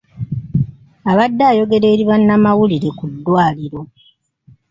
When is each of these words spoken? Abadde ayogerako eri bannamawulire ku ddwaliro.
Abadde 1.11 1.43
ayogerako 1.51 1.87
eri 1.93 2.03
bannamawulire 2.09 2.89
ku 2.97 3.05
ddwaliro. 3.11 3.81